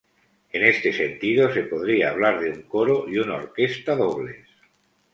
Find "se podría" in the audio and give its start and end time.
1.53-2.09